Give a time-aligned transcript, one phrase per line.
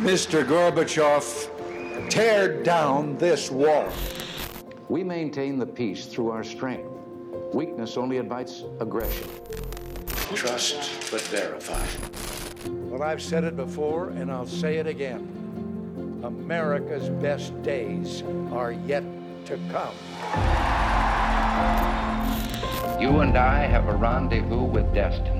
[0.00, 0.42] Mr.
[0.42, 3.86] Gorbachev, tear down this wall.
[4.88, 6.88] We maintain the peace through our strength.
[7.52, 9.28] Weakness only invites aggression.
[10.34, 11.86] Trust but verify.
[12.70, 16.20] Well, I've said it before and I'll say it again.
[16.24, 18.22] America's best days
[18.52, 19.04] are yet
[19.44, 19.94] to come.
[22.98, 25.39] You and I have a rendezvous with destiny.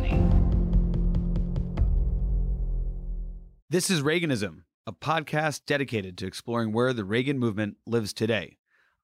[3.73, 8.57] This is Reaganism, a podcast dedicated to exploring where the Reagan movement lives today.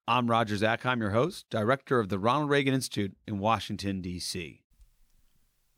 [0.05, 4.63] I'm Roger Zakheim, your host, director of the Ronald Reagan Institute in Washington, D.C.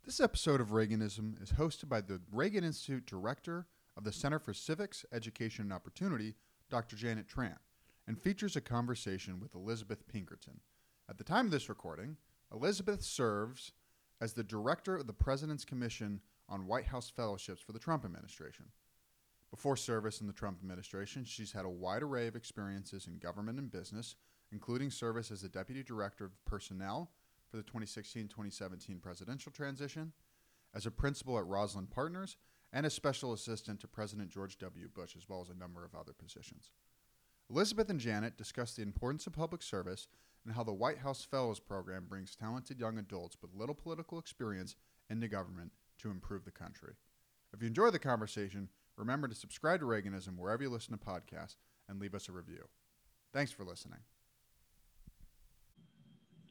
[0.03, 4.55] This episode of Reaganism is hosted by the Reagan Institute Director of the Center for
[4.55, 6.33] Civics, Education, and Opportunity,
[6.71, 6.95] Dr.
[6.95, 7.57] Janet Tran,
[8.07, 10.61] and features a conversation with Elizabeth Pinkerton.
[11.07, 12.17] At the time of this recording,
[12.51, 13.71] Elizabeth serves
[14.19, 18.65] as the Director of the President's Commission on White House Fellowships for the Trump administration.
[19.51, 23.57] Before service in the Trump administration, she's had a wide array of experiences in government
[23.57, 24.15] and business,
[24.51, 27.11] including service as the Deputy Director of Personnel
[27.49, 30.13] for the 2016 2017 presidential transition,
[30.75, 32.37] as a principal at Rosalind Partners,
[32.71, 34.87] and as special assistant to President George W.
[34.87, 36.71] Bush, as well as a number of other positions.
[37.49, 40.07] Elizabeth and Janet discuss the importance of public service
[40.45, 44.75] and how the White House Fellows Program brings talented young adults with little political experience
[45.09, 46.93] into government to improve the country.
[47.51, 51.55] If you enjoy the conversation, remember to subscribe to Reaganism wherever you listen to podcasts
[51.87, 52.67] and leave us a review.
[53.33, 53.99] Thanks for listening.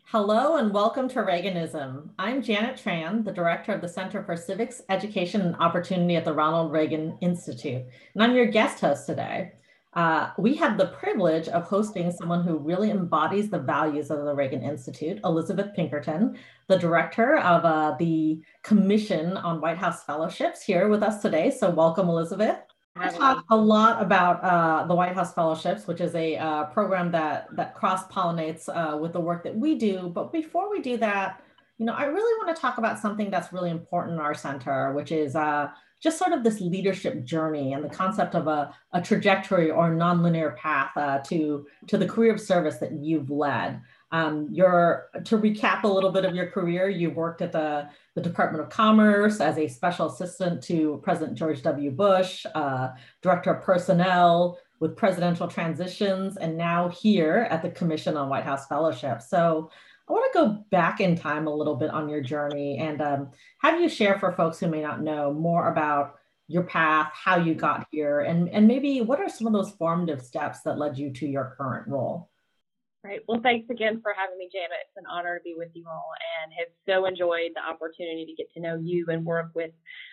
[0.04, 2.08] Hello and welcome to Reaganism.
[2.18, 6.32] I'm Janet Tran, the director of the Center for Civics, Education, and Opportunity at the
[6.32, 9.52] Ronald Reagan Institute, and I'm your guest host today.
[9.98, 14.32] Uh, we have the privilege of hosting someone who really embodies the values of the
[14.32, 20.86] Reagan Institute, Elizabeth Pinkerton, the director of uh, the Commission on White House Fellowships, here
[20.88, 21.50] with us today.
[21.50, 22.58] So, welcome, Elizabeth.
[22.94, 27.10] I talk a lot about uh, the White House Fellowships, which is a uh, program
[27.10, 30.12] that that cross pollinates uh, with the work that we do.
[30.14, 31.42] But before we do that,
[31.78, 34.92] you know, I really want to talk about something that's really important in our center,
[34.92, 35.70] which is uh,
[36.00, 40.56] just sort of this leadership journey and the concept of a, a trajectory or nonlinear
[40.56, 43.80] path uh, to to the career of service that you've led.
[44.10, 46.88] Um, you're to recap a little bit of your career.
[46.88, 51.60] You've worked at the, the Department of Commerce as a special assistant to President George
[51.62, 51.90] W.
[51.90, 52.88] Bush, uh,
[53.22, 58.66] director of personnel with presidential transitions, and now here at the Commission on White House
[58.66, 59.20] Fellowship.
[59.20, 59.70] So
[60.08, 63.30] I want to go back in time a little bit on your journey and um,
[63.60, 66.14] have you share for folks who may not know more about
[66.46, 70.22] your path, how you got here, and, and maybe what are some of those formative
[70.22, 72.30] steps that led you to your current role?
[73.04, 73.20] Right.
[73.28, 74.70] Well, thanks again for having me, Janet.
[74.86, 76.10] It's an honor to be with you all
[76.42, 79.70] and have so enjoyed the opportunity to get to know you and work with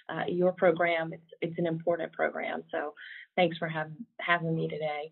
[0.09, 1.11] uh, your program.
[1.13, 2.63] It's, it's an important program.
[2.69, 2.93] So
[3.35, 5.11] thanks for having, having me today.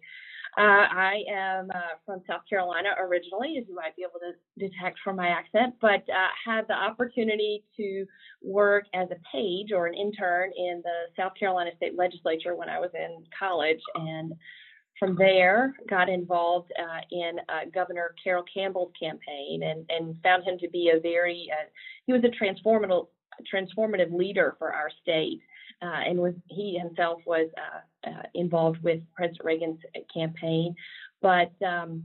[0.55, 4.99] Uh, I am uh, from South Carolina originally, as you might be able to detect
[5.03, 8.05] from my accent, but uh, had the opportunity to
[8.43, 12.79] work as a page or an intern in the South Carolina State Legislature when I
[12.79, 13.81] was in college.
[13.95, 14.33] And
[14.99, 20.59] from there, got involved uh, in uh, Governor Carroll Campbell's campaign and, and found him
[20.59, 21.65] to be a very, uh,
[22.05, 23.07] he was a transformative,
[23.51, 25.41] transformative leader for our state.
[25.81, 29.79] Uh, and was he himself was uh, uh, involved with President Reagan's
[30.13, 30.75] campaign,
[31.21, 32.03] but um,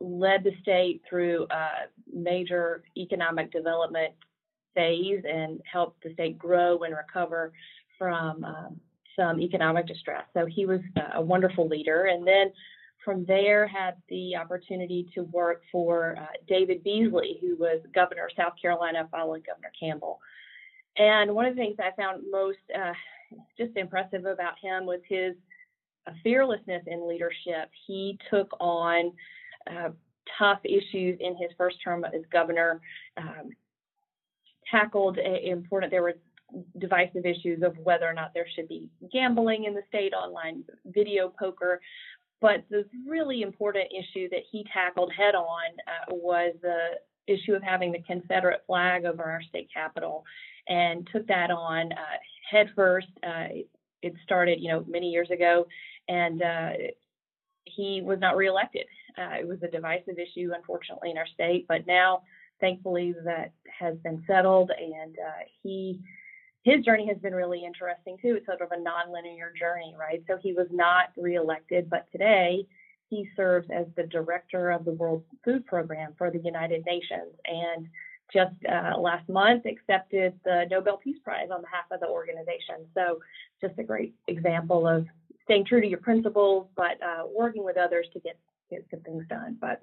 [0.00, 1.68] led the state through a
[2.12, 4.12] major economic development
[4.74, 7.52] phase and helped the state grow and recover
[7.98, 8.80] from um,
[9.16, 10.24] some economic distress.
[10.34, 10.80] So he was
[11.14, 12.06] a wonderful leader.
[12.06, 12.52] And then
[13.04, 18.32] from there, had the opportunity to work for uh, David Beasley, who was governor of
[18.36, 20.20] South Carolina following Governor Campbell.
[20.96, 22.92] And one of the things I found most uh,
[23.58, 25.34] just impressive about him was his
[26.06, 27.70] uh, fearlessness in leadership.
[27.86, 29.12] He took on
[29.68, 29.90] uh,
[30.38, 32.80] tough issues in his first term as governor,
[33.16, 33.50] um,
[34.70, 36.14] tackled important, there were
[36.78, 41.32] divisive issues of whether or not there should be gambling in the state, online video
[41.38, 41.80] poker.
[42.40, 47.62] But the really important issue that he tackled head on uh, was the issue of
[47.62, 50.24] having the Confederate flag over our state capitol
[50.68, 52.18] and took that on uh,
[52.50, 53.08] head first.
[53.22, 53.48] Uh,
[54.02, 55.66] it started, you know, many years ago,
[56.08, 56.70] and uh,
[57.64, 58.86] he was not reelected.
[59.16, 62.22] Uh, it was a divisive issue, unfortunately, in our state, but now,
[62.60, 66.00] thankfully, that has been settled, and uh, he
[66.64, 68.36] his journey has been really interesting too.
[68.36, 70.22] It's sort of a nonlinear journey, right?
[70.26, 72.66] So he was not reelected, but today
[73.10, 77.86] he serves as the director of the World Food Program for the United Nations and
[78.32, 82.86] just uh, last month accepted the Nobel Peace Prize on behalf of the organization.
[82.94, 83.20] So
[83.60, 85.06] just a great example of
[85.44, 88.38] staying true to your principles, but uh, working with others to get
[88.70, 89.56] get good things done.
[89.60, 89.80] But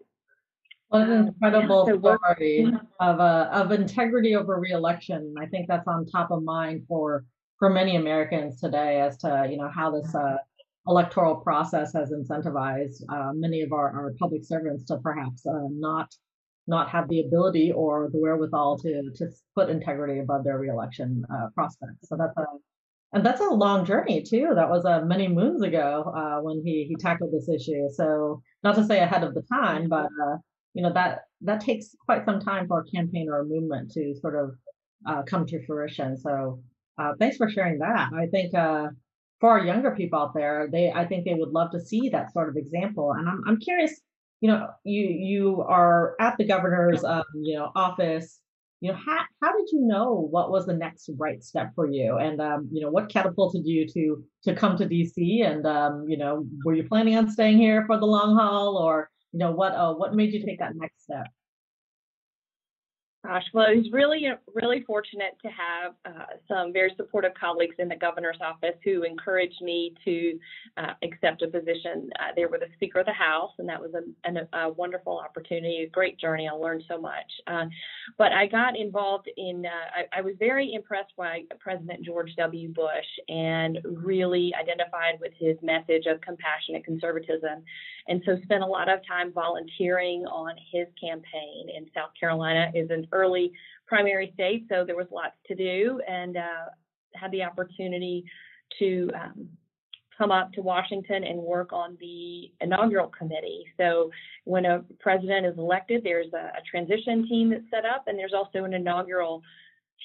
[0.90, 2.66] what an incredible so story
[3.00, 5.36] of uh, of integrity over reelection.
[5.40, 7.24] I think that's on top of mind for
[7.60, 10.38] for many Americans today as to you know how this uh,
[10.88, 16.14] electoral process has incentivized uh, many of our, our public servants to perhaps uh, not
[16.72, 21.48] not have the ability or the wherewithal to to put integrity above their reelection uh,
[21.54, 22.10] prospects.
[22.10, 22.46] So that's a
[23.14, 24.54] and that's a long journey too.
[24.56, 27.84] That was uh, many moons ago uh, when he he tackled this issue.
[27.94, 30.38] So not to say ahead of the time, but uh,
[30.74, 34.16] you know that that takes quite some time for a campaign or a movement to
[34.22, 34.56] sort of
[35.10, 36.18] uh, come to fruition.
[36.18, 36.64] So
[36.98, 38.10] uh, thanks for sharing that.
[38.14, 38.88] I think uh,
[39.42, 42.32] for our younger people out there, they I think they would love to see that
[42.32, 43.12] sort of example.
[43.18, 43.94] And I'm I'm curious.
[44.42, 48.40] You know, you you are at the governor's um, you know office.
[48.82, 52.18] You know, how how did you know what was the next right step for you,
[52.18, 56.18] and um, you know what catapulted you to to come to DC, and um, you
[56.18, 59.74] know, were you planning on staying here for the long haul, or you know what
[59.74, 61.28] uh, what made you take that next step?
[63.24, 64.26] Gosh, well, I was really,
[64.56, 69.62] really fortunate to have uh, some very supportive colleagues in the governor's office who encouraged
[69.62, 70.40] me to
[70.78, 73.92] uh, accept a position uh, there with the Speaker of the House, and that was
[73.94, 76.50] a, a, a wonderful opportunity, a great journey.
[76.50, 77.32] I learned so much.
[77.46, 77.66] Uh,
[78.18, 82.70] but I got involved in, uh, I, I, was very impressed by President George W.
[82.70, 87.62] Bush and really identified with his message of compassionate conservatism.
[88.08, 92.90] And so spent a lot of time volunteering on his campaign in South Carolina is
[92.90, 93.52] an early
[93.88, 96.66] primary state, so there was lots to do and uh,
[97.16, 98.24] had the opportunity
[98.80, 99.50] to um,
[100.18, 103.66] come up to Washington and work on the inaugural committee.
[103.78, 104.12] So
[104.46, 108.34] when a president is elected, there's a, a transition team that's set up, and there's
[108.34, 109.42] also an inaugural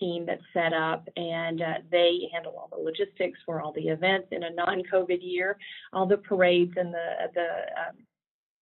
[0.00, 4.28] team that's set up, and uh, they handle all the logistics for all the events
[4.30, 5.56] in a non-COVID year,
[5.92, 7.48] all the parades and the the
[7.80, 7.96] um,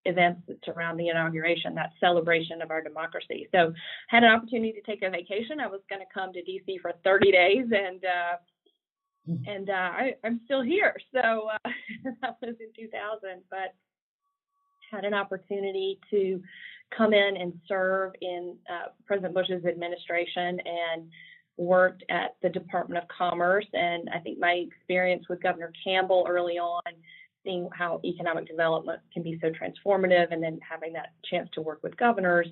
[0.04, 3.48] events that surround the inauguration, that celebration of our democracy.
[3.52, 3.72] So,
[4.08, 5.60] had an opportunity to take a vacation.
[5.60, 8.36] I was going to come to DC for 30 days, and uh,
[9.46, 10.94] and uh, I, am still here.
[11.12, 11.70] So uh,
[12.22, 13.74] that was in 2000, but
[14.90, 16.42] had an opportunity to
[16.96, 21.10] come in and serve in uh, President Bush's administration and
[21.56, 23.66] worked at the Department of Commerce.
[23.72, 26.82] And I think my experience with Governor Campbell early on
[27.44, 31.80] seeing how economic development can be so transformative and then having that chance to work
[31.82, 32.48] with governors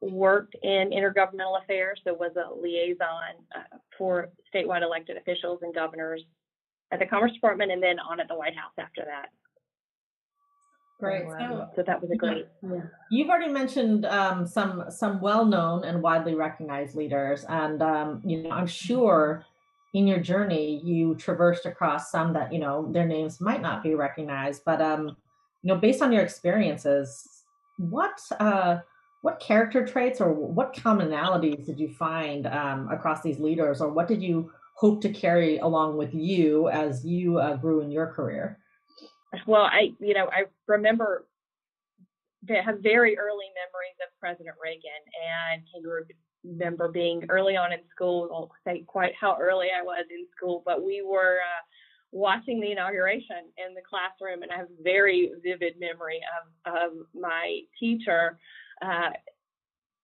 [0.00, 6.22] worked in intergovernmental affairs so was a liaison uh, for statewide elected officials and governors
[6.90, 9.28] at the commerce department and then on at the white house after that
[11.00, 11.22] Great.
[11.30, 12.46] So, so, that was a great.
[12.62, 12.82] Yeah.
[13.10, 18.50] You've already mentioned um, some some well-known and widely recognized leaders, and um, you know
[18.50, 19.46] I'm sure
[19.94, 23.94] in your journey you traversed across some that you know their names might not be
[23.94, 25.08] recognized but um
[25.62, 27.42] you know based on your experiences
[27.78, 28.78] what uh
[29.22, 33.80] what character traits or what commonalities did you find um, across these leaders?
[33.80, 37.90] Or what did you hope to carry along with you as you uh, grew in
[37.90, 38.58] your career?
[39.46, 41.26] Well i you know i remember
[42.48, 45.80] have very early memories of president reagan and he
[46.44, 48.28] remember being early on in school.
[48.28, 51.62] I won't say quite how early I was in school, but we were uh,
[52.12, 56.92] watching the inauguration in the classroom, and I have a very vivid memory of of
[57.14, 58.38] my teacher.
[58.82, 59.10] Uh,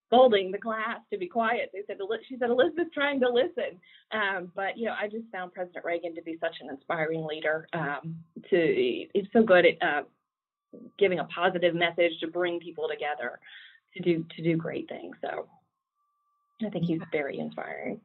[0.07, 1.71] scolding the class to be quiet.
[1.73, 3.81] They said, she said, Elizabeth's trying to listen.
[4.13, 7.67] Um, but, you know, I just found President Reagan to be such an inspiring leader.
[7.73, 8.17] Um,
[8.51, 10.03] to He's so good at uh,
[10.99, 13.41] giving a positive message to bring people together
[13.97, 15.17] to do to do great things.
[15.21, 15.49] So
[16.65, 18.01] I think he's very inspiring.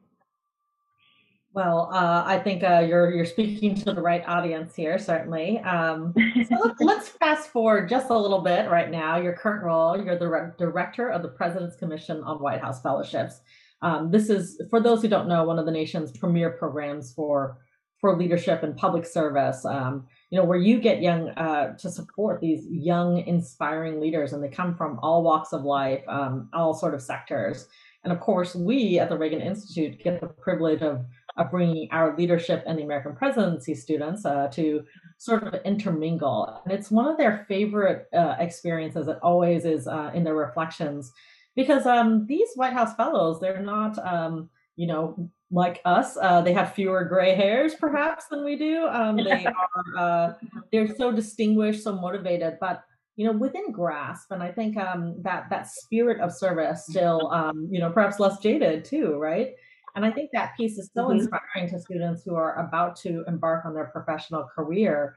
[1.54, 5.58] Well, uh, I think uh, you're you're speaking to the right audience here, certainly.
[5.60, 6.14] Um,
[6.48, 9.18] so let's, let's, fast forward just a little bit right now.
[9.18, 13.42] Your current role, you're the re- director of the President's Commission on White House Fellowships.
[13.82, 17.58] Um, this is, for those who don't know, one of the nation's premier programs for
[18.00, 19.64] for leadership and public service.
[19.64, 24.42] Um, you know, where you get young uh, to support these young, inspiring leaders, and
[24.42, 27.68] they come from all walks of life, um, all sort of sectors.
[28.04, 31.04] And of course, we at the Reagan Institute get the privilege of,
[31.36, 34.84] of bringing our leadership and the American presidency students uh, to
[35.18, 36.60] sort of intermingle.
[36.64, 39.06] And it's one of their favorite uh, experiences.
[39.06, 41.12] It always is uh, in their reflections
[41.54, 46.16] because um, these White House fellows, they're not, um, you know, like us.
[46.20, 48.86] Uh, they have fewer gray hairs, perhaps, than we do.
[48.86, 49.46] Um, they
[49.96, 50.32] are uh,
[50.72, 52.82] they're so distinguished, so motivated, but
[53.16, 57.68] you know within grasp and i think um, that that spirit of service still um,
[57.70, 59.54] you know perhaps less jaded too right
[59.94, 61.18] and i think that piece is so mm-hmm.
[61.18, 65.16] inspiring to students who are about to embark on their professional career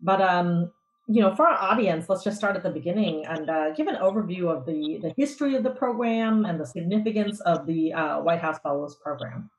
[0.00, 0.70] But um,
[1.06, 3.96] you know, for our audience, let's just start at the beginning and uh, give an
[3.96, 8.40] overview of the the history of the program and the significance of the uh, White
[8.40, 9.50] House Fellows Program.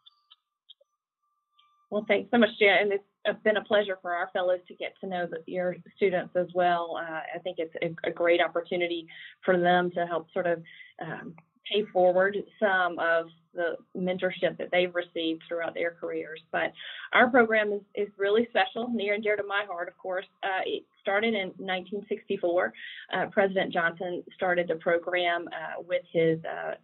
[1.92, 2.84] Well, thanks so much, Jan.
[2.84, 3.04] And it's
[3.44, 6.98] been a pleasure for our fellows to get to know the, your students as well.
[7.00, 9.08] Uh, I think it's a, a, great opportunity
[9.44, 10.62] for them to help sort of
[11.02, 11.34] um,
[11.72, 16.42] pay forward some of the mentorship that they've received throughout their careers.
[16.52, 16.74] But
[17.14, 20.26] our program is, is really special, near and dear to my heart, of course.
[20.44, 22.74] Uh, it started in 1964.
[23.14, 26.76] Uh, President Johnson started the program uh, with his uh,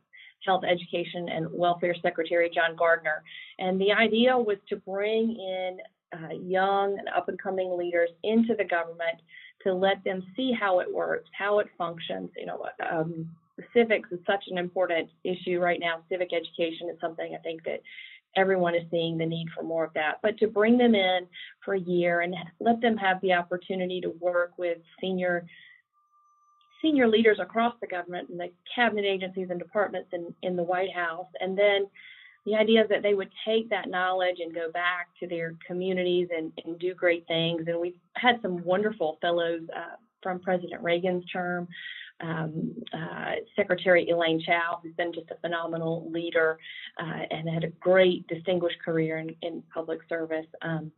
[0.45, 3.24] Health, Education, and Welfare Secretary John Gardner.
[3.60, 5.77] And the idea was to bring in
[6.13, 9.20] uh, young and up and coming leaders into the government
[9.63, 12.30] to let them see how it works, how it functions.
[12.38, 13.30] You know, um,
[13.74, 16.01] civics is such an important issue right now.
[16.10, 17.82] Civic education is something I think that
[18.36, 20.15] everyone is seeing the need for more of that.
[20.22, 21.27] But to bring them in
[21.63, 25.46] for a year and let them have the opportunity to work with senior
[26.82, 30.91] senior leaders across the government and the cabinet agencies and departments in, in the White
[30.91, 31.27] House.
[31.39, 31.86] And then
[32.45, 36.51] the idea that they would take that knowledge and go back to their communities and,
[36.65, 37.63] and do great things.
[37.67, 41.67] And we've had some wonderful fellows uh, from President Reagan's term.
[42.19, 46.60] Um, uh, Secretary Elaine Chao, who's been just a phenomenal leader
[47.01, 50.91] uh, and had a great distinguished career in, in public service, um,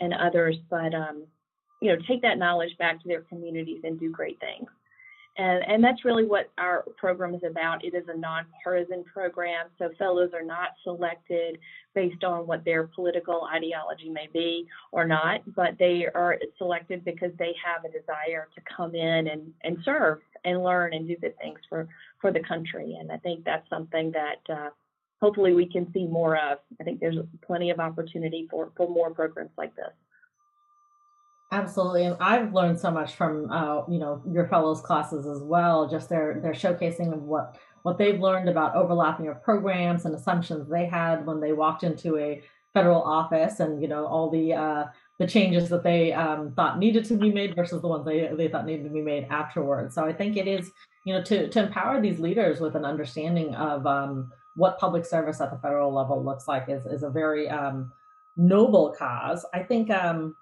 [0.00, 0.56] and others.
[0.70, 1.26] But um,
[1.82, 4.66] you know, take that knowledge back to their communities and do great things.
[5.38, 7.84] And, and that's really what our program is about.
[7.84, 11.58] It is a nonpartisan program, so fellows are not selected
[11.94, 17.30] based on what their political ideology may be or not, but they are selected because
[17.38, 21.36] they have a desire to come in and, and serve and learn and do good
[21.38, 21.88] things for,
[22.20, 22.98] for the country.
[23.00, 24.70] And I think that's something that uh,
[25.22, 26.58] hopefully we can see more of.
[26.78, 29.92] I think there's plenty of opportunity for, for more programs like this.
[31.52, 35.86] Absolutely, and I've learned so much from uh, you know your fellows classes as well.
[35.86, 40.66] Just their their showcasing of what what they've learned about overlapping of programs and assumptions
[40.70, 42.42] they had when they walked into a
[42.72, 44.84] federal office, and you know all the uh,
[45.18, 48.48] the changes that they um, thought needed to be made versus the ones they they
[48.48, 49.94] thought needed to be made afterwards.
[49.94, 50.72] So I think it is
[51.04, 55.38] you know to to empower these leaders with an understanding of um, what public service
[55.42, 57.92] at the federal level looks like is is a very um,
[58.38, 59.44] noble cause.
[59.52, 59.90] I think.
[59.90, 60.34] Um,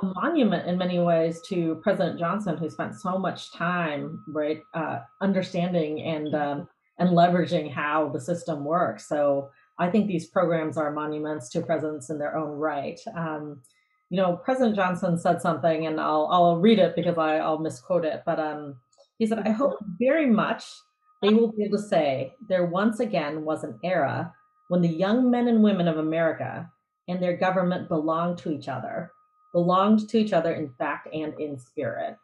[0.00, 5.00] a monument in many ways to President Johnson, who spent so much time, right, uh,
[5.20, 9.08] understanding and um, and leveraging how the system works.
[9.08, 13.00] So I think these programs are monuments to presidents in their own right.
[13.16, 13.62] Um,
[14.10, 18.04] you know, President Johnson said something, and I'll I'll read it because I, I'll misquote
[18.04, 18.22] it.
[18.24, 18.76] But um,
[19.18, 20.64] he said, "I hope very much
[21.22, 24.32] they will be able to say there once again was an era
[24.68, 26.70] when the young men and women of America
[27.08, 29.12] and their government belonged to each other."
[29.52, 32.16] Belonged to each other in fact and in spirit.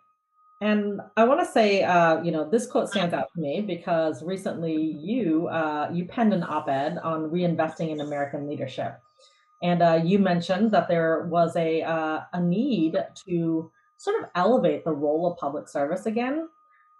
[0.60, 4.24] And I want to say, uh, you know, this quote stands out to me because
[4.24, 8.98] recently you uh, you penned an op-ed on reinvesting in American leadership,
[9.62, 14.84] and uh, you mentioned that there was a uh, a need to sort of elevate
[14.84, 16.48] the role of public service again.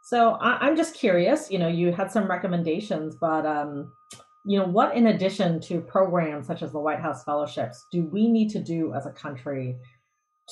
[0.03, 1.51] So I, am just curious.
[1.51, 3.93] You know, you had some recommendations, but um,
[4.45, 8.31] you know, what in addition to programs such as the White House fellowships do we
[8.31, 9.77] need to do as a country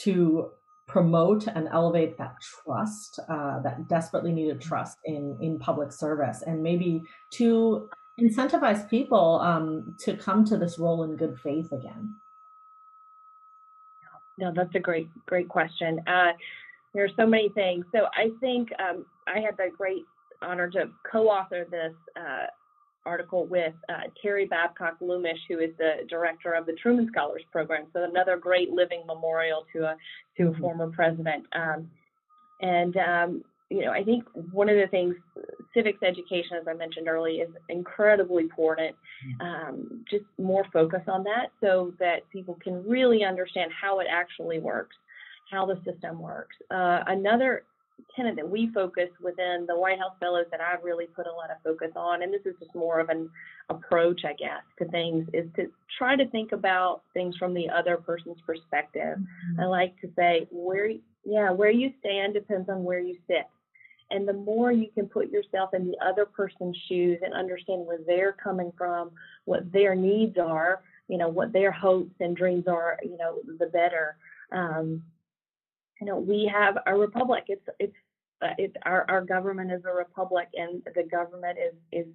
[0.02, 0.50] to
[0.86, 6.62] promote and elevate that trust, uh, that desperately needed trust in in public service, and
[6.62, 7.88] maybe to
[8.20, 12.14] incentivize people um, to come to this role in good faith again.
[14.38, 16.00] No, that's a great great question.
[16.06, 16.32] Uh,
[16.94, 17.84] there are so many things.
[17.94, 20.04] So I think um, I had the great
[20.40, 22.46] honor to co-author this uh,
[23.06, 27.86] article with uh, Terry Babcock Lumish, who is the director of the Truman Scholars Program.
[27.92, 29.96] So another great living memorial to a
[30.36, 30.60] to a mm-hmm.
[30.60, 31.46] former president.
[31.52, 31.90] Um,
[32.60, 35.14] and um, you know, I think one of the things
[35.74, 38.94] civics education, as I mentioned earlier, is incredibly important.
[39.26, 39.40] Mm-hmm.
[39.46, 44.58] Um, just more focus on that so that people can really understand how it actually
[44.58, 44.96] works,
[45.50, 46.56] how the system works.
[46.70, 47.64] Uh, another
[48.14, 51.50] tenet that we focus within the White House Fellows that I've really put a lot
[51.50, 53.28] of focus on, and this is just more of an
[53.68, 57.96] approach, I guess, to things, is to try to think about things from the other
[57.96, 59.18] person's perspective.
[59.18, 59.60] Mm-hmm.
[59.60, 60.90] I like to say, where,
[61.24, 63.46] yeah, where you stand depends on where you sit.
[64.10, 67.98] And the more you can put yourself in the other person's shoes and understand where
[68.06, 69.10] they're coming from,
[69.46, 73.66] what their needs are, you know, what their hopes and dreams are, you know, the
[73.66, 74.16] better.
[74.52, 75.02] Um,
[76.00, 77.44] you know, we have a republic.
[77.48, 77.96] It's it's
[78.42, 82.06] uh, it's our our government is a republic, and the government is is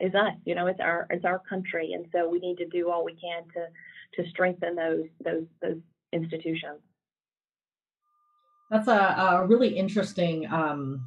[0.00, 0.34] is us.
[0.44, 3.14] You know, it's our it's our country, and so we need to do all we
[3.14, 5.78] can to to strengthen those those those
[6.12, 6.80] institutions.
[8.70, 11.04] That's a, a really interesting um,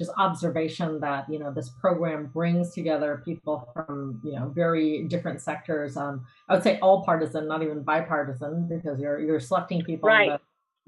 [0.00, 5.40] just observation that you know this program brings together people from you know very different
[5.40, 5.96] sectors.
[5.96, 10.30] Um, I would say all partisan, not even bipartisan, because you're you're selecting people right.
[10.30, 10.40] the,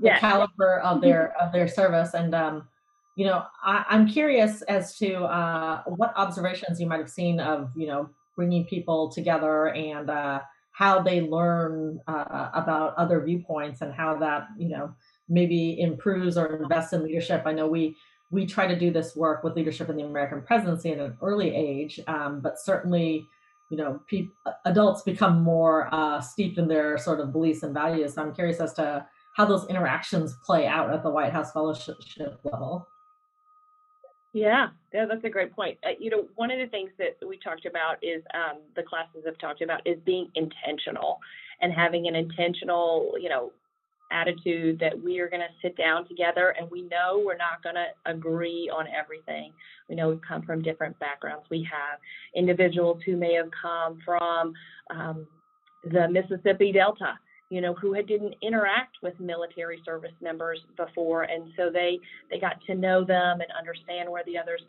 [0.03, 0.21] the yes.
[0.21, 2.15] caliber of their of their service.
[2.15, 2.69] And um,
[3.17, 7.71] you know, I, am curious as to uh, what observations you might have seen of
[7.77, 10.41] you know bringing people together and uh,
[10.73, 14.93] how they learn uh, about other viewpoints and how that you know
[15.29, 17.43] maybe improves or invests in leadership.
[17.47, 17.97] I know we
[18.33, 21.55] we try to do this work with leadership in the American presidency at an early
[21.55, 23.27] age, um, but certainly,
[23.71, 24.29] you know, pe-
[24.65, 28.15] adults become more uh, steeped in their sort of beliefs and values.
[28.15, 29.07] So I'm curious as to
[29.37, 31.97] how those interactions play out at the White House fellowship
[32.45, 32.87] level.
[34.35, 35.79] Yeah, yeah, that's a great point.
[35.85, 39.25] Uh, you know, one of the things that we talked about is um, the classes
[39.27, 41.19] have talked about is being intentional
[41.61, 43.53] and having an intentional, you know,
[44.11, 47.75] attitude that we are going to sit down together and we know we're not going
[47.75, 49.53] to agree on everything.
[49.89, 51.47] We know we've come from different backgrounds.
[51.51, 51.99] We have
[52.37, 54.53] individuals who may have come from
[54.91, 55.27] um,
[55.85, 57.19] the Mississippi Delta,
[57.53, 61.99] you know, who had, didn't interact with military service members before, and so they
[62.31, 64.63] they got to know them and understand where the others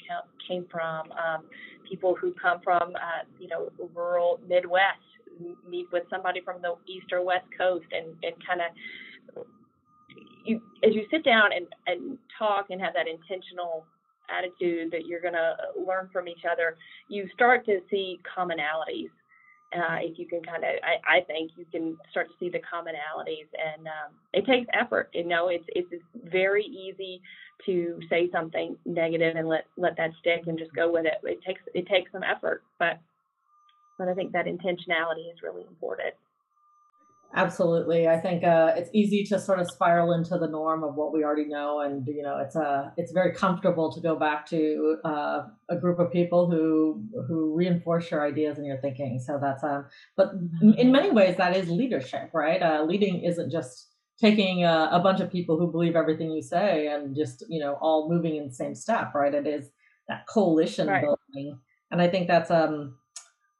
[0.45, 1.09] came from.
[1.13, 1.45] Um,
[1.89, 4.99] people who come from, uh, you know, rural Midwest
[5.65, 9.45] meet with somebody from the east or west coast and and kind of
[10.43, 13.85] you as you sit down and, and talk and have that intentional
[14.29, 15.55] attitude that you're going to
[15.87, 16.75] learn from each other,
[17.07, 19.09] you start to see commonalities.
[19.75, 22.59] Uh, if you can kind of, I, I, think you can start to see the
[22.59, 25.09] commonalities, and um, it takes effort.
[25.13, 25.89] You know, it's it's
[26.29, 27.21] very easy
[27.65, 31.15] to say something negative and let let that stick and just go with it.
[31.23, 32.99] It takes it takes some effort, but
[33.97, 36.13] but I think that intentionality is really important.
[37.35, 38.07] Absolutely.
[38.07, 41.23] I think uh, it's easy to sort of spiral into the norm of what we
[41.23, 44.97] already know, and you know, it's a uh, it's very comfortable to go back to
[45.03, 49.19] uh, a group of people who who reinforce your ideas and your thinking.
[49.19, 50.33] So that's um, but
[50.77, 52.61] in many ways that is leadership, right?
[52.61, 53.89] Uh, leading isn't just
[54.21, 57.79] taking a, a bunch of people who believe everything you say and just you know
[57.81, 59.33] all moving in the same step, right?
[59.33, 59.69] It is
[60.07, 61.01] that coalition right.
[61.03, 61.57] building,
[61.89, 62.95] and I think that's um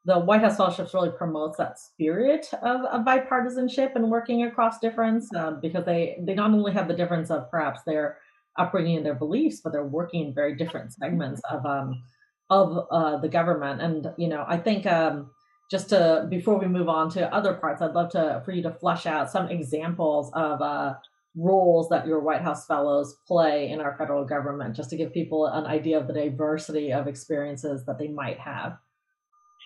[0.06, 5.34] the White House Fellowships really promotes that spirit of, of bipartisanship and working across difference
[5.36, 8.18] um, because they they not only have the difference of perhaps their
[8.58, 12.04] upbringing and their beliefs, but they're working in very different segments of um,
[12.50, 13.82] of uh, the government.
[13.82, 15.32] And you know, I think um,
[15.72, 18.72] just to before we move on to other parts, I'd love to for you to
[18.72, 20.96] flesh out some examples of uh,
[21.36, 25.48] roles that your White House fellows play in our federal government, just to give people
[25.48, 28.78] an idea of the diversity of experiences that they might have.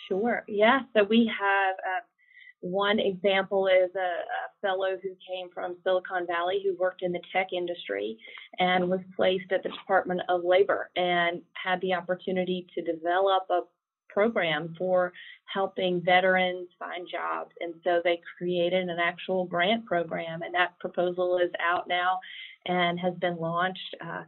[0.08, 0.44] Sure.
[0.48, 0.82] Yeah.
[0.96, 2.06] So we have uh,
[2.62, 7.22] one example is a, a, fellow who came from Silicon Valley who worked in the
[7.32, 8.18] tech industry
[8.58, 13.62] and was placed at the Department of Labor and had the opportunity to develop a
[14.10, 15.14] program for
[15.46, 17.52] helping veterans find jobs.
[17.60, 22.20] And so they created an actual grant program, and that proposal is out now
[22.66, 23.96] and has been launched.
[24.02, 24.24] Uh,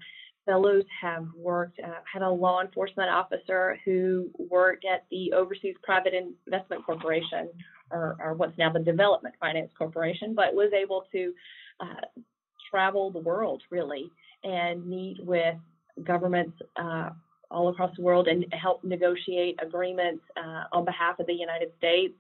[0.45, 6.13] fellows have worked, uh, had a law enforcement officer who worked at the Overseas Private
[6.13, 7.49] Investment Corporation,
[7.91, 11.33] or, or what's now the Development Finance Corporation, but was able to
[11.79, 12.21] uh,
[12.69, 14.11] travel the world really
[14.43, 15.55] and meet with
[16.03, 17.09] governments uh,
[17.51, 22.13] all across the world and help negotiate agreements uh, on behalf of the United States.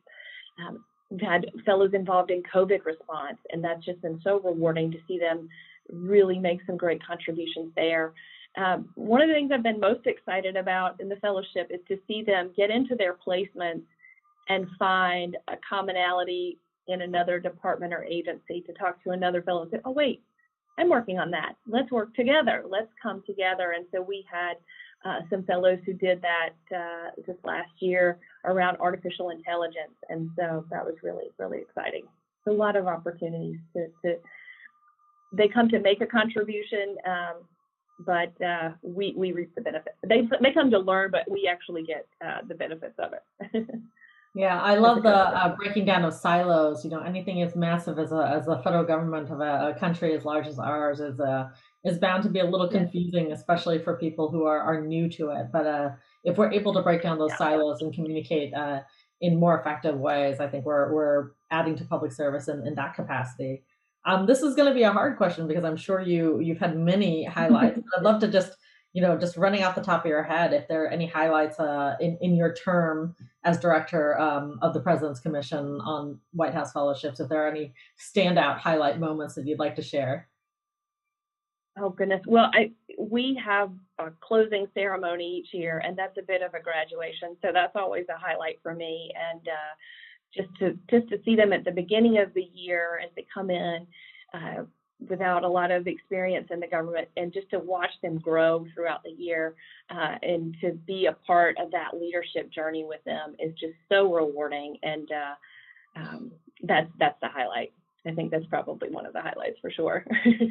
[0.59, 4.97] Um, we've had fellows involved in COVID response, and that's just been so rewarding to
[5.07, 5.47] see them
[5.91, 8.13] really make some great contributions there.
[8.57, 11.97] Um, one of the things I've been most excited about in the fellowship is to
[12.07, 13.83] see them get into their placements
[14.49, 19.71] and find a commonality in another department or agency to talk to another fellow and
[19.71, 20.23] say, oh, wait,
[20.79, 21.53] I'm working on that.
[21.67, 22.63] Let's work together.
[22.67, 23.73] Let's come together.
[23.77, 24.55] And so we had
[25.05, 29.95] uh, some fellows who did that uh, just last year around artificial intelligence.
[30.09, 32.03] And so that was really, really exciting.
[32.47, 34.15] A lot of opportunities to, to
[35.31, 37.43] they come to make a contribution, um,
[38.05, 39.93] but uh, we we reap the benefit.
[40.07, 43.67] They they come to learn, but we actually get uh, the benefits of it.
[44.35, 46.83] yeah, I love the uh, breaking down of silos.
[46.83, 50.15] You know, anything as massive as a as a federal government of a, a country
[50.15, 51.49] as large as ours is uh,
[51.83, 55.31] is bound to be a little confusing, especially for people who are are new to
[55.31, 55.47] it.
[55.51, 55.89] But uh,
[56.23, 57.37] if we're able to break down those yeah.
[57.37, 58.79] silos and communicate uh,
[59.21, 62.93] in more effective ways, I think we're we're adding to public service in, in that
[62.93, 63.63] capacity.
[64.05, 66.77] Um, this is going to be a hard question because I'm sure you you've had
[66.77, 67.79] many highlights.
[67.97, 68.53] I'd love to just
[68.93, 71.59] you know just running off the top of your head if there are any highlights
[71.59, 76.71] uh, in in your term as director um, of the President's Commission on White House
[76.71, 77.19] fellowships.
[77.19, 80.29] If there are any standout highlight moments that you'd like to share.
[81.77, 82.21] Oh goodness.
[82.25, 86.61] Well, I we have a closing ceremony each year, and that's a bit of a
[86.61, 87.37] graduation.
[87.41, 89.11] So that's always a highlight for me.
[89.31, 89.75] And uh,
[90.35, 93.49] just to just to see them at the beginning of the year as they come
[93.49, 93.87] in
[94.33, 94.63] uh,
[95.07, 99.03] without a lot of experience in the government, and just to watch them grow throughout
[99.03, 99.55] the year,
[99.89, 104.13] uh, and to be a part of that leadership journey with them is just so
[104.13, 104.77] rewarding.
[104.83, 106.31] And uh, um,
[106.63, 107.73] that's that's the highlight.
[108.05, 110.05] I think that's probably one of the highlights for sure.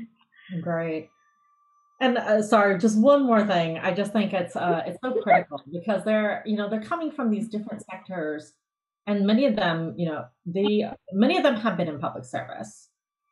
[0.61, 1.11] Great.
[2.01, 3.79] And uh, sorry, just one more thing.
[3.79, 7.31] I just think it's uh, it's so critical because they're you know they're coming from
[7.31, 8.53] these different sectors,
[9.09, 12.91] and many of them you know they many of them have been in public service,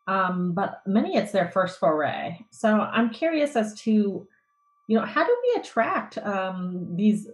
[0.08, 2.36] um, but many it's their first foray.
[2.50, 4.26] So I'm curious as to
[4.88, 7.28] you know how do we attract um, these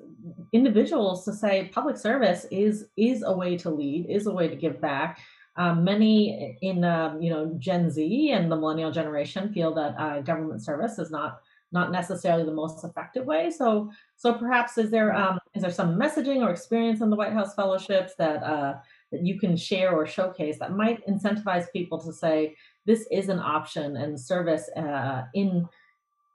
[0.53, 4.57] individuals to say public service is is a way to lead, is a way to
[4.57, 5.21] give back,
[5.57, 10.21] um, many in um, you know Gen Z and the millennial generation feel that uh,
[10.21, 11.41] government service is not
[11.73, 13.51] not necessarily the most effective way.
[13.51, 17.33] So so perhaps is there um, is there some messaging or experience in the White
[17.33, 18.75] House fellowships that uh,
[19.11, 22.55] that you can share or showcase that might incentivize people to say
[22.85, 25.69] this is an option and service uh, in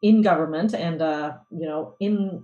[0.02, 2.44] in government and uh, you know in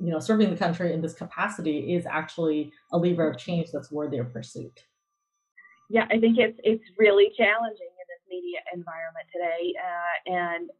[0.00, 3.90] you know serving the country in this capacity is actually a lever of change that's
[3.90, 4.84] worthy of pursuit
[5.88, 10.70] yeah, I think it's it's really challenging in this media environment today, uh, and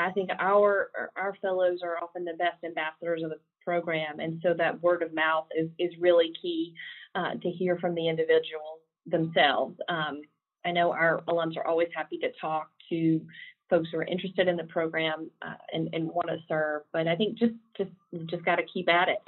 [0.00, 4.54] I think our our fellows are often the best ambassadors of the program, and so
[4.54, 6.74] that word of mouth is is really key
[7.14, 9.76] uh, to hear from the individuals themselves.
[9.88, 10.22] Um,
[10.64, 13.20] I know our alums are always happy to talk to
[13.68, 17.16] folks who are interested in the program uh, and, and want to serve, but I
[17.16, 17.90] think just just
[18.26, 19.18] just got to keep at it.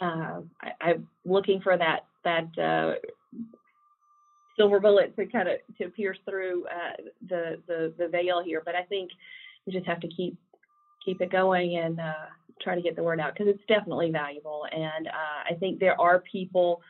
[0.00, 2.94] Uh, I, am looking for that that uh,
[4.56, 8.62] silver bullet to kind of to pierce through uh, the, the the veil here.
[8.64, 9.10] But I think
[9.70, 10.36] we just have to keep
[11.04, 12.26] keep it going and uh,
[12.60, 14.66] try to get the word out because it's definitely valuable.
[14.70, 16.82] And uh, I think there are people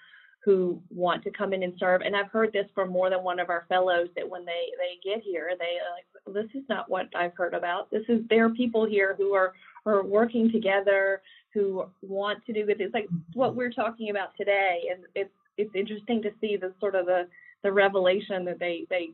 [0.45, 2.01] who want to come in and serve.
[2.01, 4.99] And I've heard this from more than one of our fellows that when they they
[5.09, 7.91] get here, they like, this is not what I've heard about.
[7.91, 9.53] This is there are people here who are
[9.87, 12.81] are working together who want to do good.
[12.81, 16.95] It's like what we're talking about today, and it's it's interesting to see the sort
[16.95, 17.29] of the
[17.63, 19.11] the revelation that they they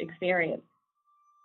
[0.00, 0.62] experience.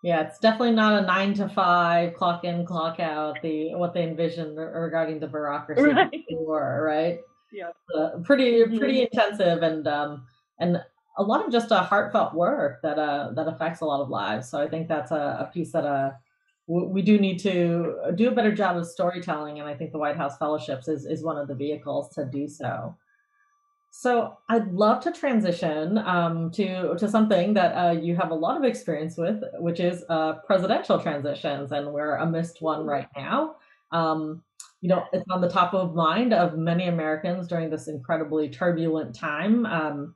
[0.03, 3.41] Yeah, it's definitely not a nine to five clock in, clock out.
[3.41, 6.11] The what they envisioned regarding the bureaucracy right.
[6.11, 7.19] before, right?
[7.53, 8.77] Yeah, uh, pretty mm-hmm.
[8.77, 10.25] pretty intensive and um
[10.59, 10.77] and
[11.17, 14.49] a lot of just a heartfelt work that uh that affects a lot of lives.
[14.49, 16.11] So I think that's a, a piece that uh
[16.67, 20.17] we do need to do a better job of storytelling, and I think the White
[20.17, 22.97] House Fellowships is is one of the vehicles to do so.
[23.95, 28.57] So I'd love to transition um, to to something that uh, you have a lot
[28.57, 33.57] of experience with, which is uh, presidential transitions, and we're amidst one right now.
[33.91, 34.41] Um,
[34.81, 39.13] you know, it's on the top of mind of many Americans during this incredibly turbulent
[39.13, 39.67] time.
[39.67, 40.15] Um,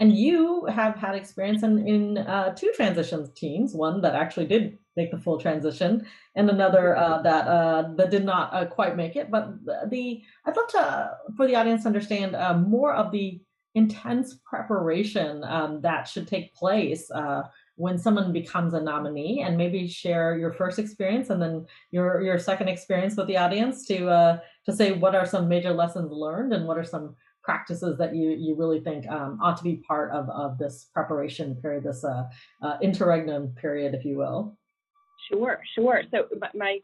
[0.00, 4.76] and you have had experience in, in uh, two transitions teams, one that actually did
[4.96, 9.16] make the full transition, and another uh, that uh, that did not uh, quite make
[9.16, 9.30] it.
[9.30, 9.54] But
[9.88, 13.40] the I'd love to for the audience to understand uh, more of the
[13.74, 17.42] intense preparation um, that should take place uh,
[17.74, 22.38] when someone becomes a nominee, and maybe share your first experience and then your your
[22.38, 26.52] second experience with the audience to uh, to say what are some major lessons learned
[26.52, 30.12] and what are some practices that you you really think um, ought to be part
[30.12, 32.04] of of this preparation period, this
[32.80, 34.56] interregnum period, if you will.
[35.30, 36.02] Sure, sure.
[36.10, 36.78] So my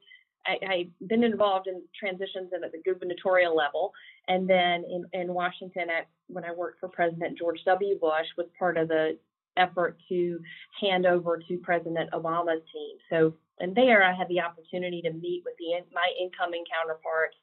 [0.46, 3.92] I, have been involved in transitions at the gubernatorial level,
[4.28, 7.98] and then in, in Washington, at when I worked for President George W.
[7.98, 9.18] Bush, was part of the
[9.56, 10.38] effort to
[10.80, 12.96] hand over to President Obama's team.
[13.10, 17.36] So, and there, I had the opportunity to meet with the my incoming counterparts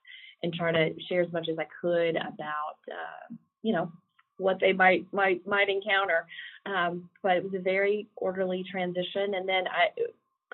[0.43, 3.91] and try to share as much as I could about, uh, you know,
[4.37, 6.25] what they might might might encounter.
[6.65, 9.89] Um, but it was a very orderly transition, and then I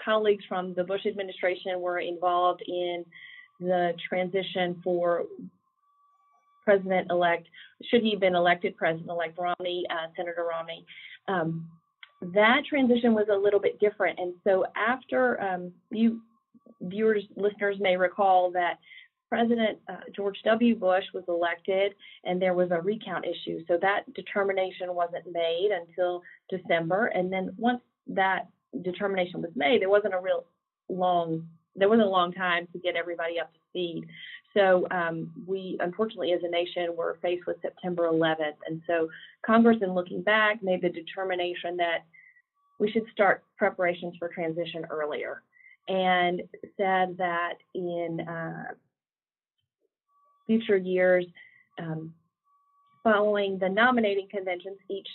[0.03, 3.05] colleagues from the Bush administration were involved in
[3.59, 5.25] the transition for
[6.63, 7.47] President elect,
[7.89, 10.85] should he have been elected President elect Romney, uh, Senator Romney.
[11.27, 11.67] Um,
[12.33, 14.19] that transition was a little bit different.
[14.19, 16.21] And so, after um, you
[16.81, 18.79] viewers, listeners may recall that
[19.29, 20.75] President uh, George W.
[20.75, 23.59] Bush was elected and there was a recount issue.
[23.67, 27.07] So, that determination wasn't made until December.
[27.07, 28.47] And then, once that
[28.81, 30.45] determination was made, there wasn't a real
[30.89, 34.05] long there wasn't a long time to get everybody up to speed.
[34.53, 39.09] So um, we, unfortunately, as a nation, were faced with September 11th, and so
[39.43, 42.05] Congress, in looking back, made the determination that
[42.79, 45.41] we should start preparations for transition earlier.
[45.87, 46.43] and
[46.77, 48.73] said that in uh,
[50.47, 51.25] future years,
[51.79, 52.13] um,
[53.03, 55.07] following the nominating conventions, each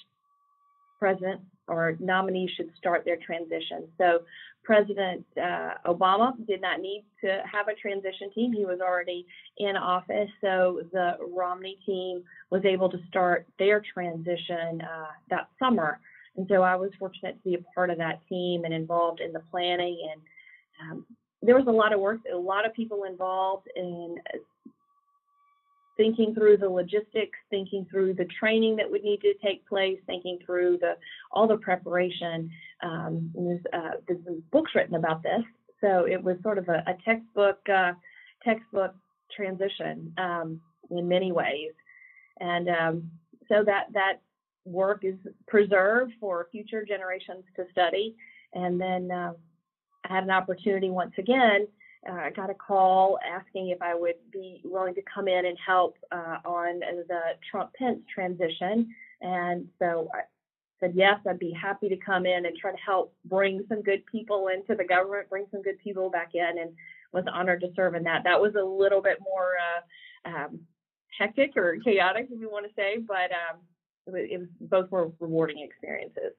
[0.98, 3.88] president or nominee should start their transition.
[3.98, 4.20] So
[4.64, 8.52] President uh, Obama did not need to have a transition team.
[8.52, 9.26] He was already
[9.56, 10.28] in office.
[10.40, 16.00] So the Romney team was able to start their transition uh, that summer.
[16.36, 19.32] And so I was fortunate to be a part of that team and involved in
[19.32, 19.98] the planning.
[20.12, 20.20] And
[20.90, 21.06] um,
[21.42, 24.16] there was a lot of work, a lot of people involved in
[25.98, 30.38] thinking through the logistics, thinking through the training that would need to take place, thinking
[30.46, 30.96] through the
[31.32, 32.50] all the preparation.
[32.82, 35.42] Um, there's, uh, there's books written about this,
[35.82, 37.92] so it was sort of a, a textbook uh,
[38.42, 38.94] textbook
[39.36, 41.72] transition um, in many ways,
[42.40, 43.10] and um,
[43.48, 44.20] so that that
[44.64, 45.16] work is
[45.48, 48.14] preserved for future generations to study.
[48.54, 49.32] And then uh,
[50.08, 51.66] I had an opportunity once again
[52.08, 55.56] uh, I got a call asking if I would be willing to come in and
[55.64, 58.94] help uh, on the Trump Pence transition.
[59.20, 60.20] And so I
[60.80, 64.04] said, yes, I'd be happy to come in and try to help bring some good
[64.06, 66.70] people into the government, bring some good people back in, and
[67.12, 68.22] was honored to serve in that.
[68.24, 70.60] That was a little bit more uh, um,
[71.18, 73.60] hectic or chaotic, if you want to say, but um,
[74.14, 76.32] it was both were rewarding experiences.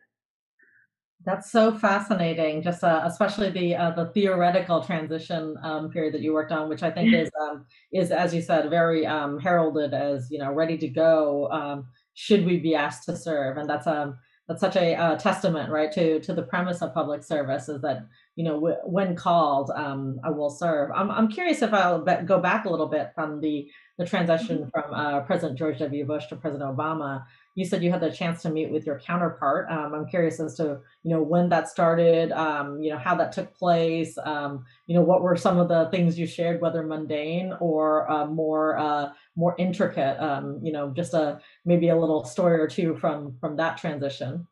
[1.25, 2.62] That's so fascinating.
[2.62, 6.82] Just uh, especially the uh, the theoretical transition um, period that you worked on, which
[6.82, 10.77] I think is um, is as you said very um, heralded as you know ready
[10.77, 11.51] to go.
[11.51, 13.58] Um, should we be asked to serve?
[13.58, 17.23] And that's um that's such a uh, testament, right, to to the premise of public
[17.23, 18.08] service is that
[18.39, 20.91] you know w- when called, um, I will serve.
[20.95, 24.60] I'm I'm curious if I'll be- go back a little bit from the the transition
[24.60, 24.69] mm-hmm.
[24.69, 26.06] from uh, President George W.
[26.06, 27.25] Bush to President Obama
[27.60, 29.69] you said you had the chance to meet with your counterpart.
[29.69, 33.34] Um, I'm curious as to you know when that started, um, you know how that
[33.34, 37.54] took place, um, you know what were some of the things you shared, whether mundane
[37.60, 40.17] or uh, more uh, more intricate.
[40.21, 44.47] Um, you know, just a maybe a little story or two from from that transition.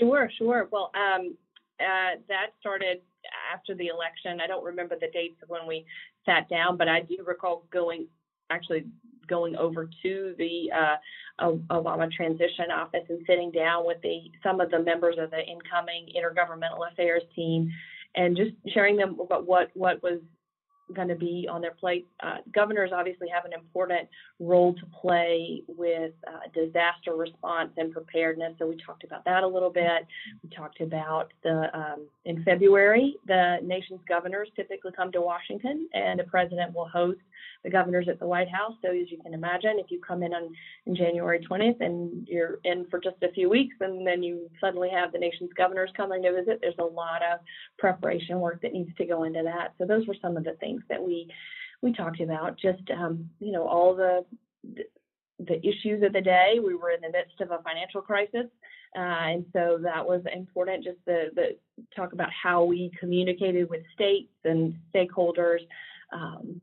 [0.00, 0.68] Sure, sure.
[0.72, 1.36] Well, um,
[1.80, 3.00] uh, that started
[3.52, 4.40] after the election.
[4.40, 5.86] I don't remember the dates of when we
[6.26, 8.06] sat down, but I do recall going
[8.50, 8.86] actually
[9.28, 10.96] going over to the uh,
[11.70, 16.08] Obama transition office and sitting down with the some of the members of the incoming
[16.16, 17.70] intergovernmental affairs team
[18.14, 20.20] and just sharing them about what what was
[20.94, 22.06] going to be on their plate.
[22.22, 24.08] Uh, governors obviously have an important
[24.40, 28.54] role to play with uh, disaster response and preparedness.
[28.58, 30.06] So we talked about that a little bit.
[30.42, 36.18] We talked about the um, in February, the nation's governors typically come to Washington, and
[36.18, 37.20] the president will host
[37.64, 38.74] the governors at the White House.
[38.82, 40.50] So as you can imagine, if you come in on,
[40.86, 44.90] on January 20th and you're in for just a few weeks, and then you suddenly
[44.90, 47.40] have the nation's governors coming to visit, there's a lot of
[47.78, 49.74] preparation work that needs to go into that.
[49.78, 51.28] So those were some of the things that we
[51.82, 52.58] we talked about.
[52.58, 54.24] Just um, you know all the
[55.38, 56.58] the issues of the day.
[56.64, 58.46] We were in the midst of a financial crisis,
[58.96, 60.84] uh, and so that was important.
[60.84, 61.56] Just the, the
[61.94, 65.60] talk about how we communicated with states and stakeholders.
[66.12, 66.60] Um,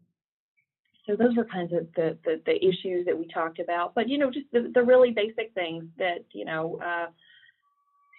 [1.06, 3.94] so those were kinds of the, the, the issues that we talked about.
[3.94, 6.80] But you know, just the, the really basic things that you know.
[6.84, 7.08] Uh,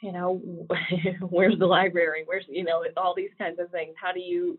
[0.02, 0.42] you know,
[1.30, 2.22] where's the library?
[2.26, 3.94] Where's you know all these kinds of things.
[4.00, 4.58] How do you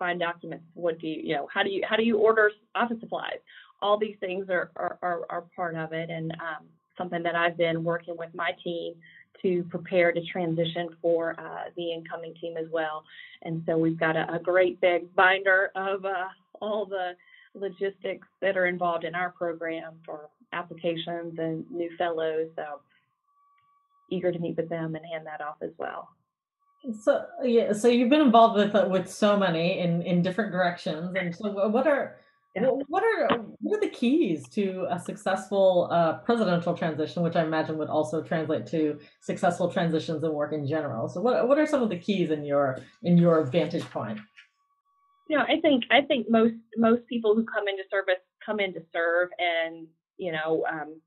[0.00, 0.64] find documents?
[0.74, 1.46] What do you you know?
[1.54, 3.38] How do you how do you order office supplies?
[3.80, 6.66] All these things are are, are, are part of it, and um,
[6.98, 8.94] something that I've been working with my team
[9.42, 13.04] to prepare to transition for uh, the incoming team as well.
[13.42, 16.28] And so we've got a, a great big binder of uh,
[16.60, 17.12] all the
[17.54, 22.48] logistics that are involved in our program for applications and new fellows.
[22.56, 22.80] So
[24.10, 26.08] eager to meet with them and hand that off as well.
[27.02, 31.14] So yeah, so you've been involved with uh, with so many in in different directions,
[31.14, 32.16] and so what are
[32.56, 32.62] yeah.
[32.88, 33.28] what are
[33.60, 38.22] what are the keys to a successful uh, presidential transition, which I imagine would also
[38.22, 41.08] translate to successful transitions in work in general.
[41.08, 44.18] So what what are some of the keys in your in your vantage point?
[45.30, 48.74] you know, I think I think most most people who come into service come in
[48.74, 49.86] to serve, and
[50.18, 51.00] you know, um,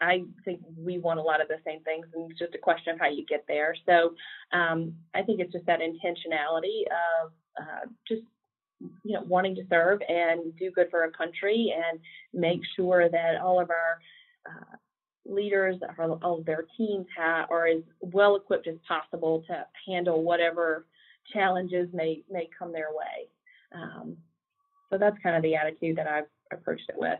[0.00, 2.94] I think we want a lot of the same things, and it's just a question
[2.94, 3.74] of how you get there.
[3.86, 4.14] So
[4.52, 8.22] um, I think it's just that intentionality of uh, just
[9.04, 12.00] you know wanting to serve and do good for our country and
[12.32, 14.00] make sure that all of our
[14.46, 14.76] uh,
[15.26, 20.86] leaders, all of their teams have, are as well equipped as possible to handle whatever
[21.32, 23.28] challenges may may come their way.
[23.74, 24.16] Um,
[24.90, 27.18] so that's kind of the attitude that I've approached it with.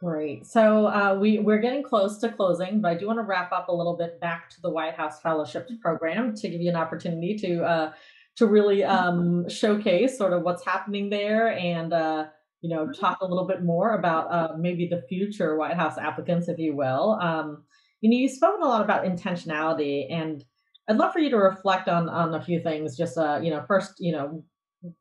[0.00, 0.46] Great.
[0.46, 3.68] So uh, we we're getting close to closing, but I do want to wrap up
[3.68, 7.36] a little bit back to the White House Fellowships program to give you an opportunity
[7.38, 7.92] to uh,
[8.36, 12.26] to really um, showcase sort of what's happening there and uh,
[12.60, 16.46] you know talk a little bit more about uh, maybe the future White House applicants,
[16.46, 17.18] if you will.
[17.20, 17.64] Um,
[18.00, 20.44] you know, you've spoken a lot about intentionality, and
[20.88, 22.96] I'd love for you to reflect on on a few things.
[22.96, 24.44] Just uh, you know, first, you know,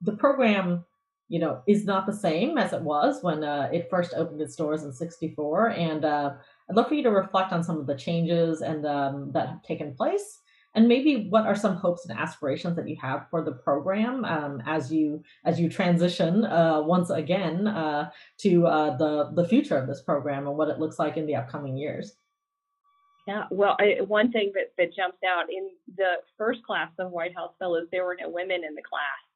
[0.02, 0.84] the program
[1.30, 4.56] you know, is not the same as it was when uh, it first opened its
[4.56, 5.72] doors in 64.
[5.72, 6.34] And uh,
[6.70, 9.63] I'd love for you to reflect on some of the changes and um, that have
[9.63, 10.40] taken place.
[10.76, 14.62] And maybe what are some hopes and aspirations that you have for the program um,
[14.66, 19.88] as you as you transition uh, once again uh, to uh, the the future of
[19.88, 22.18] this program and what it looks like in the upcoming years?
[23.28, 27.36] Yeah, well, I, one thing that, that jumps out in the first class of White
[27.36, 29.27] House Fellows, there were no women in the class.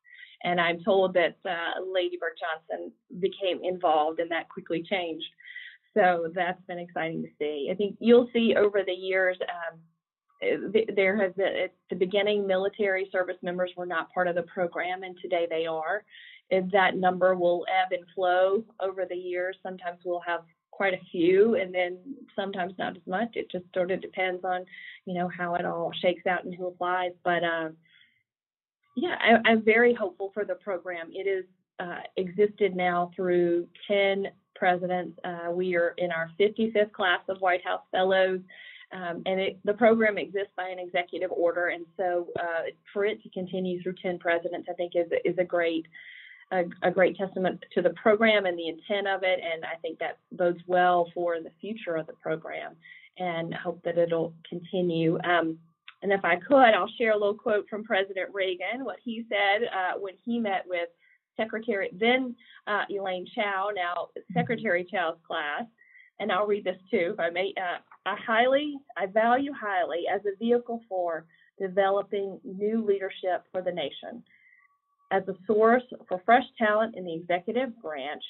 [0.44, 5.28] And I'm told that uh, Lady Bird Johnson became involved and that quickly changed.
[5.94, 7.70] So that's been exciting to see.
[7.72, 9.80] I think you'll see over the years, um,
[10.96, 15.04] there has been, at the beginning, military service members were not part of the program,
[15.04, 16.04] and today they are.
[16.50, 19.58] That number will ebb and flow over the years.
[19.62, 21.98] Sometimes we'll have quite a few, and then
[22.36, 23.30] sometimes not as much.
[23.36, 24.66] It just sort of depends on,
[25.06, 27.12] you know, how it all shakes out and who applies.
[27.24, 27.78] But um,
[28.96, 31.10] yeah, I, am very hopeful for the program.
[31.12, 31.46] It has
[31.80, 35.18] uh, existed now through 10 presidents.
[35.24, 38.40] Uh, we are in our 55th class of White House Fellows.
[38.94, 43.24] Um, and it, the program exists by an executive order, and so uh, for it
[43.24, 45.86] to continue through 10 presidents, I think is is a great
[46.52, 50.00] a, a, great testament to the program and the intent of it, and I think
[50.00, 52.76] that bodes well for the future of the program,
[53.18, 55.18] and hope that it'll continue.
[55.24, 55.58] Um,
[56.02, 59.68] and if I could, I'll share a little quote from President Reagan, what he said
[59.68, 60.90] uh, when he met with
[61.38, 62.36] Secretary, then
[62.68, 65.64] uh, Elaine Chao, now Secretary Chao's class.
[66.20, 67.54] And I'll read this too, if I may.
[67.58, 71.26] Uh, I highly, I value highly as a vehicle for
[71.60, 74.24] developing new leadership for the nation,
[75.12, 78.24] as a source for fresh talent in the executive branch,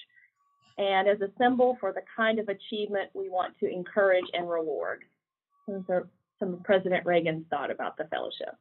[0.78, 5.04] and as a symbol for the kind of achievement we want to encourage and reward.
[5.68, 6.08] Those are
[6.42, 8.56] some of President Reagan's thought about the fellowship.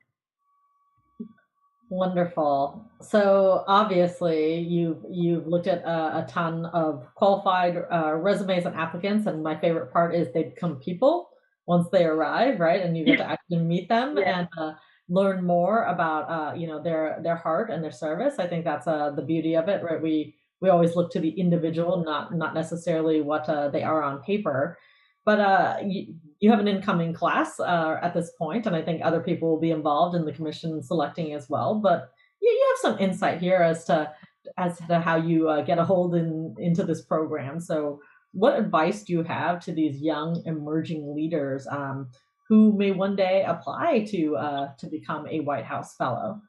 [1.88, 2.88] Wonderful.
[3.00, 9.26] So obviously, you've you've looked at a, a ton of qualified uh, resumes and applicants,
[9.26, 11.30] and my favorite part is they become people
[11.66, 12.82] once they arrive, right?
[12.82, 14.38] And you get to actually meet them yeah.
[14.38, 14.74] and uh,
[15.08, 18.34] learn more about uh, you know their their heart and their service.
[18.38, 20.00] I think that's uh, the beauty of it, right?
[20.00, 24.22] We we always look to the individual, not not necessarily what uh, they are on
[24.22, 24.78] paper.
[25.24, 29.02] But uh, you, you have an incoming class uh, at this point, and I think
[29.02, 31.74] other people will be involved in the commission selecting as well.
[31.74, 34.10] But you, you have some insight here as to
[34.56, 37.60] as to how you uh, get a hold in into this program.
[37.60, 38.00] So,
[38.32, 42.08] what advice do you have to these young emerging leaders um,
[42.48, 46.40] who may one day apply to uh, to become a White House Fellow?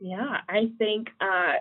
[0.00, 1.54] Yeah, I think uh,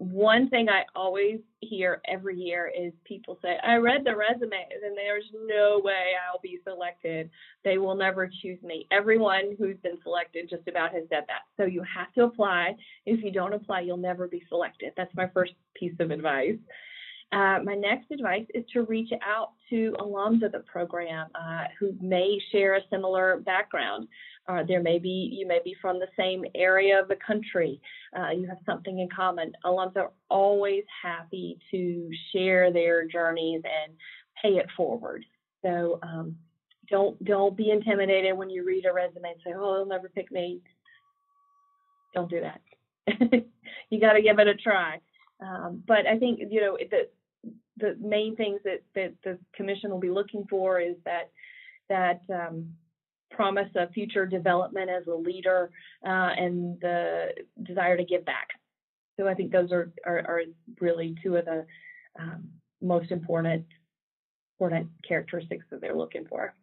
[0.00, 4.96] one thing I always hear every year is people say, I read the resumes and
[4.96, 7.28] there's no way I'll be selected.
[7.64, 8.86] They will never choose me.
[8.90, 11.42] Everyone who's been selected just about has said that.
[11.58, 12.76] So you have to apply.
[13.04, 14.94] If you don't apply, you'll never be selected.
[14.96, 16.56] That's my first piece of advice.
[17.32, 21.94] Uh, my next advice is to reach out to alums of the program uh, who
[22.00, 24.08] may share a similar background.
[24.48, 27.80] Uh, there may be you may be from the same area of the country.
[28.18, 29.52] Uh, you have something in common.
[29.64, 33.92] Alums are always happy to share their journeys and
[34.42, 35.24] pay it forward.
[35.62, 36.34] So um,
[36.90, 40.32] don't don't be intimidated when you read a resume and say, "Oh, they'll never pick
[40.32, 40.62] me."
[42.12, 42.60] Don't do that.
[43.90, 44.98] you got to give it a try.
[45.40, 47.08] Um, but I think you know the
[47.80, 51.30] the main things that, that the commission will be looking for is that
[51.88, 52.72] that um,
[53.30, 55.70] promise of future development as a leader
[56.04, 57.28] uh, and the
[57.62, 58.48] desire to give back.
[59.18, 60.42] So I think those are are, are
[60.80, 61.66] really two of the
[62.18, 62.48] um,
[62.80, 63.66] most important
[64.58, 66.54] important characteristics that they're looking for.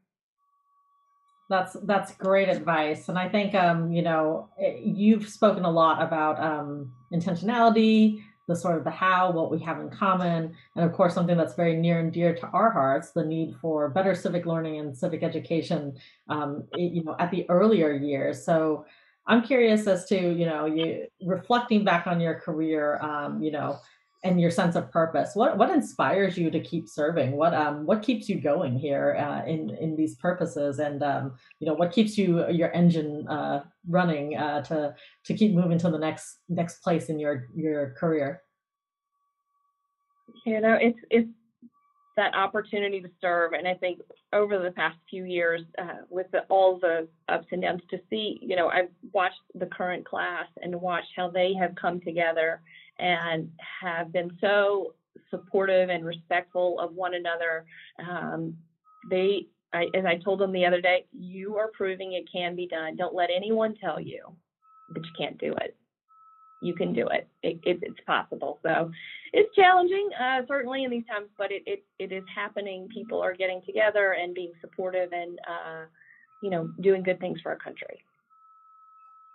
[1.49, 4.49] That's that's great advice, and I think um, you know
[4.83, 9.79] you've spoken a lot about um, intentionality, the sort of the how, what we have
[9.79, 13.23] in common, and of course something that's very near and dear to our hearts, the
[13.23, 15.97] need for better civic learning and civic education,
[16.29, 18.43] um, you know, at the earlier years.
[18.43, 18.85] So
[19.25, 23.77] I'm curious as to, you know, you reflecting back on your career, um, you know,
[24.23, 25.31] and your sense of purpose.
[25.35, 27.33] What what inspires you to keep serving?
[27.33, 30.79] What um what keeps you going here uh, in in these purposes?
[30.79, 34.95] And um, you know, what keeps you your engine uh, running uh, to
[35.25, 38.41] to keep moving to the next next place in your your career?
[40.45, 41.29] You know, it's it's
[42.17, 43.53] that opportunity to serve.
[43.53, 43.99] And I think
[44.33, 48.39] over the past few years, uh, with the, all the ups and downs, to see,
[48.41, 52.61] you know, I've watched the current class and watched how they have come together
[52.99, 54.93] and have been so
[55.29, 57.65] supportive and respectful of one another.
[57.99, 58.57] Um,
[59.09, 62.67] they, I, as I told them the other day, you are proving it can be
[62.67, 62.95] done.
[62.95, 64.23] Don't let anyone tell you
[64.93, 65.75] that you can't do it
[66.61, 67.27] you can do it.
[67.43, 68.59] it, it it's possible.
[68.63, 68.91] So
[69.33, 72.87] it's challenging, uh, certainly in these times, but it, it, it is happening.
[72.93, 75.85] People are getting together and being supportive and, uh,
[76.41, 77.99] you know, doing good things for our country.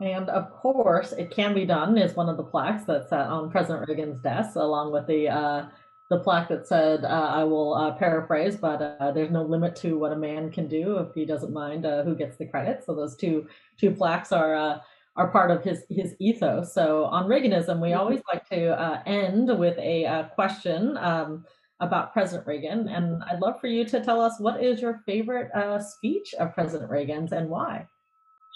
[0.03, 3.51] And of course, it can be done is one of the plaques that's uh, on
[3.51, 5.67] President Reagan's desk, along with the uh,
[6.11, 9.99] the plaque that said, uh, "I will uh, paraphrase, but uh, there's no limit to
[9.99, 12.95] what a man can do if he doesn't mind uh, who gets the credit." So
[12.95, 13.47] those two
[13.79, 14.83] two plaques are
[15.17, 16.73] are part of his his ethos.
[16.73, 18.01] So on Reaganism, we mm-hmm.
[18.01, 21.45] always like to uh, end with a uh, question um,
[21.81, 25.51] about President Reagan, and I'd love for you to tell us what is your favorite
[25.53, 27.87] uh, speech of President Reagan's and why.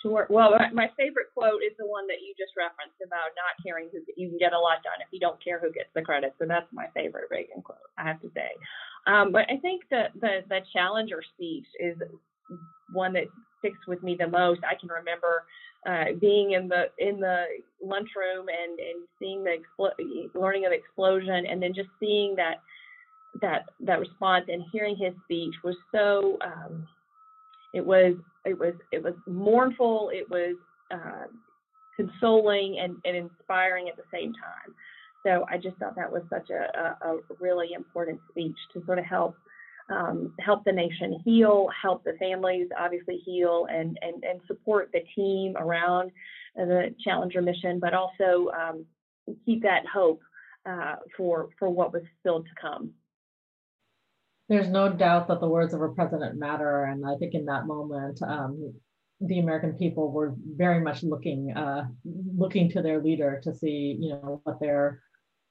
[0.06, 3.98] Well, my favorite quote is the one that you just referenced about not caring who
[4.16, 6.34] you can get a lot done if you don't care who gets the credit.
[6.38, 8.50] So that's my favorite Reagan quote, I have to say.
[9.06, 11.96] Um, but I think the, the the Challenger speech is
[12.92, 13.24] one that
[13.58, 14.60] sticks with me the most.
[14.64, 15.44] I can remember
[15.86, 17.44] uh, being in the in the
[17.82, 22.56] lunchroom and and seeing the expl- learning of explosion and then just seeing that
[23.40, 26.86] that that response and hearing his speech was so um,
[27.76, 28.14] it was
[28.44, 30.56] it was it was mournful it was
[30.90, 31.26] uh,
[31.96, 34.74] consoling and, and inspiring at the same time
[35.26, 38.98] so I just thought that was such a, a, a really important speech to sort
[38.98, 39.36] of help
[39.88, 45.00] um, help the nation heal, help the families obviously heal, and and and support the
[45.14, 46.10] team around
[46.54, 48.84] the Challenger mission, but also um,
[49.44, 50.20] keep that hope
[50.64, 52.92] uh, for for what was still to come.
[54.48, 57.66] There's no doubt that the words of a president matter, and I think in that
[57.66, 58.74] moment, um,
[59.20, 64.10] the American people were very much looking uh, looking to their leader to see, you
[64.10, 65.00] know, what their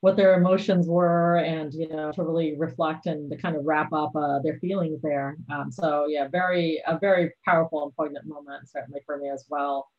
[0.05, 3.91] what their emotions were and you know to really reflect and to kind of wrap
[3.91, 5.35] up uh, their feelings there.
[5.51, 9.89] Um, so yeah very a very powerful and poignant moment certainly for me as well.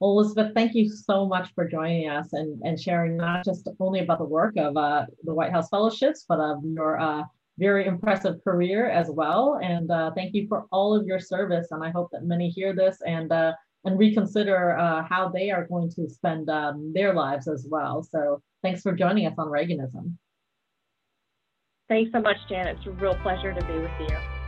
[0.00, 4.00] Well elizabeth thank you so much for joining us and, and sharing not just only
[4.00, 7.22] about the work of uh, the white house fellowships but of your uh,
[7.58, 11.84] very impressive career as well and uh, thank you for all of your service and
[11.84, 13.52] i hope that many hear this and uh,
[13.84, 18.40] and reconsider uh, how they are going to spend um, their lives as well so
[18.62, 20.16] Thanks for joining us on Reaganism.
[21.88, 22.78] Thanks so much, Janet.
[22.78, 24.41] It's a real pleasure to be with you.